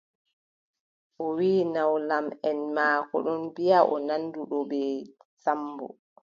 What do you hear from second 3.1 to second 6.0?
ɗon mbiʼi o nanduɗo bee Sammbo.